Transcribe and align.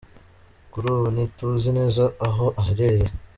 Kuri 0.71 0.85
ubu 0.93 1.05
ntituzi 1.13 1.69
neza 1.77 2.03
aho 2.27 2.45
aherereye. 2.59 3.07